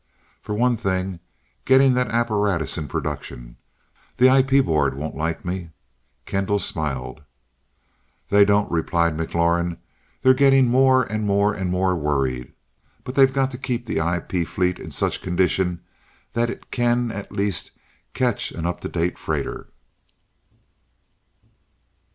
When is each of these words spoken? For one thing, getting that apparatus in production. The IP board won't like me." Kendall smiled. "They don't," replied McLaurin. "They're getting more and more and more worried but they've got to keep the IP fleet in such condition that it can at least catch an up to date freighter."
For 0.41 0.55
one 0.55 0.77
thing, 0.77 1.19
getting 1.63 1.93
that 1.93 2.09
apparatus 2.09 2.75
in 2.75 2.87
production. 2.87 3.57
The 4.17 4.35
IP 4.35 4.65
board 4.65 4.95
won't 4.95 5.13
like 5.15 5.45
me." 5.45 5.69
Kendall 6.25 6.57
smiled. 6.57 7.21
"They 8.31 8.43
don't," 8.43 8.71
replied 8.71 9.15
McLaurin. 9.15 9.77
"They're 10.23 10.33
getting 10.33 10.67
more 10.69 11.03
and 11.03 11.27
more 11.27 11.53
and 11.53 11.69
more 11.69 11.95
worried 11.95 12.51
but 13.03 13.13
they've 13.13 13.31
got 13.31 13.51
to 13.51 13.59
keep 13.59 13.85
the 13.85 13.99
IP 13.99 14.47
fleet 14.47 14.79
in 14.79 14.89
such 14.89 15.21
condition 15.21 15.81
that 16.33 16.49
it 16.49 16.71
can 16.71 17.11
at 17.11 17.31
least 17.31 17.69
catch 18.15 18.51
an 18.51 18.65
up 18.65 18.81
to 18.81 18.89
date 18.89 19.19
freighter." 19.19 19.67